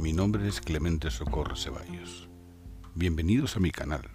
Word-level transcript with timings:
mi 0.00 0.14
nombre 0.14 0.48
es 0.48 0.62
Clemente 0.62 1.10
Socorro 1.10 1.56
Ceballos. 1.56 2.30
Bienvenidos 2.94 3.56
a 3.56 3.60
mi 3.60 3.70
canal. 3.70 4.08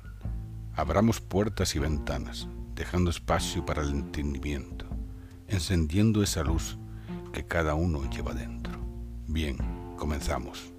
Abramos 0.73 1.21
puertas 1.21 1.75
y 1.75 1.79
ventanas, 1.79 2.47
dejando 2.73 3.11
espacio 3.11 3.63
para 3.67 3.83
el 3.83 3.91
entendimiento, 3.91 4.87
encendiendo 5.47 6.23
esa 6.23 6.43
luz 6.43 6.79
que 7.31 7.45
cada 7.45 7.75
uno 7.75 8.09
lleva 8.09 8.33
dentro. 8.33 8.73
Bien, 9.27 9.57
comenzamos. 9.95 10.73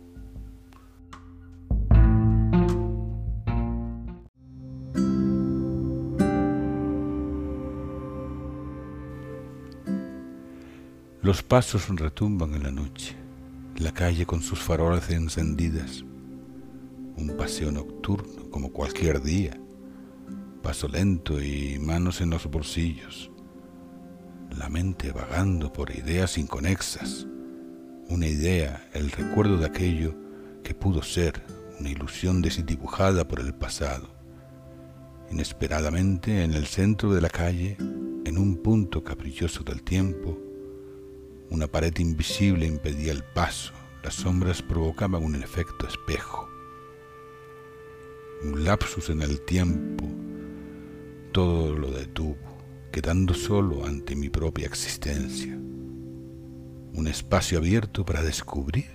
Los 11.23 11.45
pasos 11.45 11.89
retumban 11.91 12.55
en 12.55 12.65
la 12.65 12.73
noche, 12.73 13.17
la 13.79 13.93
calle 13.93 14.25
con 14.25 14.41
sus 14.41 14.61
farolas 14.61 15.11
encendidas, 15.11 16.05
un 17.17 17.35
paseo 17.37 17.71
nocturno 17.71 18.51
como 18.51 18.73
cualquier 18.73 19.23
día, 19.23 19.61
paso 20.63 20.89
lento 20.89 21.43
y 21.43 21.79
manos 21.79 22.23
en 22.23 22.31
los 22.31 22.47
bolsillos, 22.47 23.31
la 24.57 24.71
mente 24.71 25.13
vagando 25.13 25.73
por 25.73 25.91
ideas 25.91 26.39
inconexas, 26.39 27.27
una 28.09 28.27
idea, 28.27 28.89
el 28.95 29.11
recuerdo 29.11 29.59
de 29.59 29.67
aquello 29.67 30.15
que 30.63 30.75
pudo 30.75 31.03
ser, 31.03 31.43
una 31.79 31.91
ilusión 31.91 32.41
desdibujada 32.41 33.29
por 33.29 33.41
el 33.41 33.55
pasado. 33.55 34.09
Inesperadamente, 35.31 36.45
en 36.45 36.55
el 36.55 36.67
centro 36.67 37.13
de 37.13 37.21
la 37.21 37.29
calle, 37.29 37.77
en 37.79 38.39
un 38.39 38.57
punto 38.63 39.05
caprichoso 39.05 39.63
del 39.65 39.83
tiempo, 39.83 40.46
una 41.57 41.69
pared 41.69 41.97
invisible 41.97 42.67
impedía 42.67 43.13
el 43.13 43.25
paso, 43.25 43.73
las 44.03 44.13
sombras 44.13 44.61
provocaban 44.61 45.25
un 45.25 45.37
efecto 45.37 45.89
espejo. 45.89 46.51
Un 48.45 48.63
lapsus 48.63 49.09
en 49.09 49.23
el 49.23 49.41
tiempo, 49.41 50.05
todo 51.33 51.73
lo 51.75 51.91
detuvo, 51.91 52.37
quedando 52.93 53.33
solo 53.33 53.87
ante 53.87 54.15
mi 54.15 54.29
propia 54.29 54.67
existencia. 54.67 55.55
Un 55.55 57.07
espacio 57.09 57.57
abierto 57.57 58.05
para 58.05 58.23
descubrir, 58.23 58.91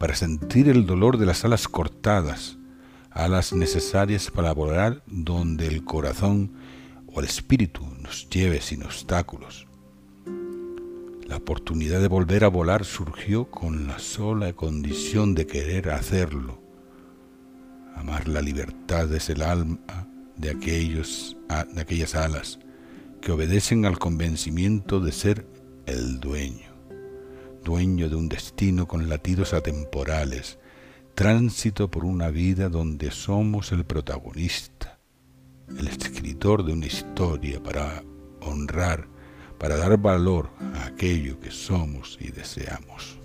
para 0.00 0.16
sentir 0.16 0.68
el 0.68 0.86
dolor 0.86 1.18
de 1.18 1.26
las 1.26 1.44
alas 1.44 1.68
cortadas, 1.68 2.58
alas 3.12 3.52
necesarias 3.52 4.32
para 4.32 4.52
volar 4.52 5.04
donde 5.06 5.68
el 5.68 5.84
corazón 5.84 6.52
o 7.06 7.20
el 7.20 7.26
espíritu 7.26 7.86
nos 8.02 8.28
lleve 8.28 8.60
sin 8.60 8.82
obstáculos 8.82 9.68
la 11.26 11.36
oportunidad 11.36 12.00
de 12.00 12.08
volver 12.08 12.44
a 12.44 12.48
volar 12.48 12.84
surgió 12.84 13.50
con 13.50 13.88
la 13.88 13.98
sola 13.98 14.52
condición 14.52 15.34
de 15.34 15.46
querer 15.46 15.90
hacerlo. 15.90 16.60
Amar 17.96 18.28
la 18.28 18.40
libertad 18.40 19.12
es 19.12 19.28
el 19.30 19.42
alma 19.42 19.78
de, 20.36 20.50
aquellos, 20.50 21.36
de 21.72 21.80
aquellas 21.80 22.14
alas 22.14 22.60
que 23.20 23.32
obedecen 23.32 23.86
al 23.86 23.98
convencimiento 23.98 25.00
de 25.00 25.10
ser 25.10 25.46
el 25.86 26.20
dueño, 26.20 26.70
dueño 27.64 28.08
de 28.08 28.14
un 28.14 28.28
destino 28.28 28.86
con 28.86 29.08
latidos 29.08 29.52
atemporales, 29.52 30.60
tránsito 31.16 31.90
por 31.90 32.04
una 32.04 32.30
vida 32.30 32.68
donde 32.68 33.10
somos 33.10 33.72
el 33.72 33.84
protagonista, 33.84 35.00
el 35.76 35.88
escritor 35.88 36.64
de 36.64 36.72
una 36.72 36.86
historia 36.86 37.60
para 37.60 38.04
honrar 38.42 39.15
para 39.58 39.76
dar 39.76 39.96
valor 39.98 40.50
a 40.74 40.86
aquello 40.86 41.40
que 41.40 41.50
somos 41.50 42.18
y 42.20 42.30
deseamos. 42.30 43.18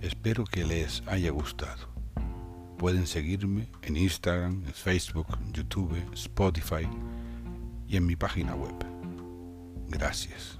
Espero 0.00 0.44
que 0.44 0.64
les 0.64 1.02
haya 1.06 1.30
gustado. 1.30 1.88
Pueden 2.76 3.06
seguirme 3.06 3.70
en 3.82 3.96
Instagram, 3.96 4.62
Facebook, 4.72 5.26
YouTube, 5.52 5.96
Spotify 6.12 6.86
y 7.88 7.96
en 7.96 8.06
mi 8.06 8.14
página 8.14 8.54
web. 8.54 8.74
Gracias. 9.88 10.57